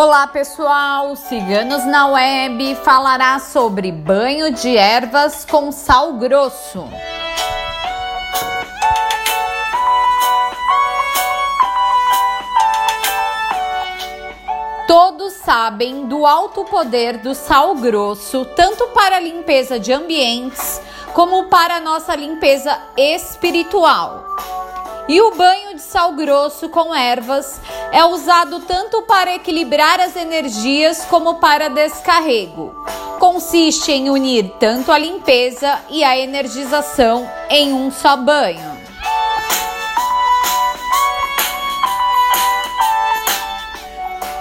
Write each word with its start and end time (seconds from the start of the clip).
Olá 0.00 0.28
pessoal, 0.28 1.16
Ciganos 1.16 1.84
na 1.84 2.06
Web 2.06 2.76
falará 2.84 3.36
sobre 3.40 3.90
banho 3.90 4.52
de 4.54 4.76
ervas 4.76 5.44
com 5.44 5.72
sal 5.72 6.12
grosso. 6.12 6.88
Todos 14.86 15.32
sabem 15.32 16.06
do 16.06 16.24
alto 16.24 16.64
poder 16.66 17.18
do 17.18 17.34
sal 17.34 17.74
grosso, 17.74 18.44
tanto 18.54 18.86
para 18.90 19.16
a 19.16 19.20
limpeza 19.20 19.80
de 19.80 19.92
ambientes 19.92 20.80
como 21.12 21.46
para 21.46 21.78
a 21.78 21.80
nossa 21.80 22.14
limpeza 22.14 22.78
espiritual. 22.96 24.24
E 25.08 25.22
o 25.22 25.30
banho 25.34 25.74
de 25.74 25.80
sal 25.80 26.12
grosso 26.12 26.68
com 26.68 26.94
ervas 26.94 27.58
é 27.90 28.04
usado 28.04 28.60
tanto 28.60 29.02
para 29.02 29.34
equilibrar 29.34 29.98
as 30.00 30.14
energias 30.14 31.06
como 31.06 31.36
para 31.36 31.68
descarrego. 31.68 32.74
Consiste 33.18 33.90
em 33.90 34.10
unir 34.10 34.52
tanto 34.60 34.92
a 34.92 34.98
limpeza 34.98 35.78
e 35.88 36.04
a 36.04 36.18
energização 36.18 37.28
em 37.48 37.72
um 37.72 37.90
só 37.90 38.18
banho. 38.18 38.77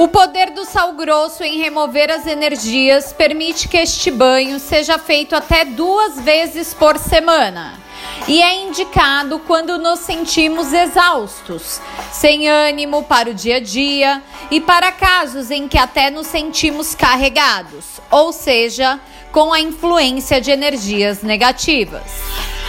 O 0.00 0.08
poder 0.08 0.48
do 0.52 0.64
sal 0.64 0.94
grosso 0.94 1.44
em 1.44 1.58
remover 1.58 2.10
as 2.10 2.26
energias 2.26 3.12
permite 3.12 3.68
que 3.68 3.76
este 3.76 4.10
banho 4.10 4.58
seja 4.58 4.96
feito 4.98 5.36
até 5.36 5.62
duas 5.62 6.18
vezes 6.18 6.72
por 6.72 6.96
semana 6.96 7.78
e 8.26 8.40
é 8.40 8.62
indicado 8.62 9.38
quando 9.40 9.76
nos 9.76 9.98
sentimos 9.98 10.72
exaustos, 10.72 11.82
sem 12.10 12.48
ânimo 12.48 13.02
para 13.02 13.28
o 13.28 13.34
dia 13.34 13.56
a 13.56 13.60
dia 13.60 14.22
e 14.50 14.58
para 14.58 14.90
casos 14.90 15.50
em 15.50 15.68
que 15.68 15.76
até 15.76 16.08
nos 16.08 16.28
sentimos 16.28 16.94
carregados, 16.94 18.00
ou 18.10 18.32
seja, 18.32 18.98
com 19.30 19.52
a 19.52 19.60
influência 19.60 20.40
de 20.40 20.50
energias 20.50 21.22
negativas. 21.22 22.59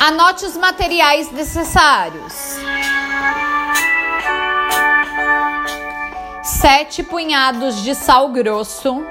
Anote 0.00 0.44
os 0.44 0.56
materiais 0.56 1.30
necessários. 1.32 2.56
sete 6.42 7.02
punhados 7.02 7.82
de 7.82 7.94
sal 7.94 8.28
grosso, 8.28 9.04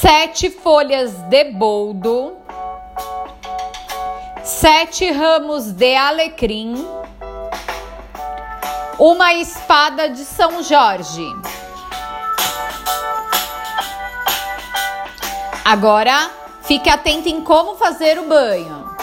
sete 0.00 0.50
folhas 0.50 1.12
de 1.12 1.44
boldo, 1.52 2.36
sete 4.42 5.10
ramos 5.10 5.72
de 5.72 5.94
alecrim, 5.94 6.74
uma 8.98 9.34
espada 9.34 10.08
de 10.08 10.24
São 10.24 10.62
Jorge. 10.62 11.26
Agora, 15.64 16.30
fique 16.66 16.90
atento 16.90 17.28
em 17.28 17.40
como 17.40 17.76
fazer 17.76 18.18
o 18.18 18.24
banho. 18.24 18.96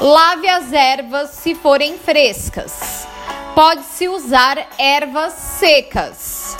Lave 0.00 0.48
as 0.48 0.72
ervas 0.72 1.30
se 1.30 1.54
forem 1.54 1.96
frescas. 1.96 3.06
Pode-se 3.54 4.08
usar 4.08 4.66
ervas 4.76 5.34
secas. 5.34 6.56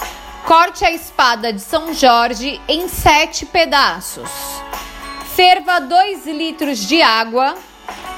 Corte 0.46 0.84
a 0.84 0.92
espada 0.92 1.52
de 1.52 1.60
São 1.60 1.92
Jorge 1.92 2.60
em 2.68 2.88
sete 2.88 3.44
pedaços. 3.44 4.30
Ferva 5.34 5.80
2 5.80 6.26
litros 6.26 6.78
de 6.78 7.02
água. 7.02 7.56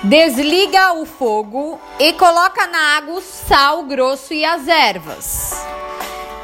Desliga 0.02 0.92
o 0.94 1.06
fogo 1.06 1.80
e 1.98 2.12
coloca 2.12 2.66
na 2.66 2.96
água 2.98 3.14
o 3.14 3.22
sal 3.22 3.84
grosso 3.84 4.34
e 4.34 4.44
as 4.44 4.68
ervas. 4.68 5.64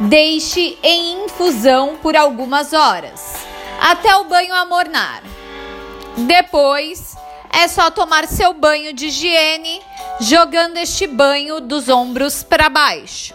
Deixe 0.01 0.79
em 0.83 1.25
infusão 1.25 1.99
por 2.01 2.17
algumas 2.17 2.73
horas, 2.73 3.40
até 3.81 4.15
o 4.17 4.25
banho 4.25 4.55
amornar. 4.55 5.23
Depois, 6.19 7.17
é 7.51 7.67
só 7.67 7.91
tomar 7.91 8.27
seu 8.27 8.53
banho 8.53 8.93
de 8.93 9.07
higiene 9.07 9.81
jogando 10.21 10.77
este 10.77 11.07
banho 11.07 11.61
dos 11.61 11.89
ombros 11.89 12.43
para 12.43 12.69
baixo. 12.69 13.35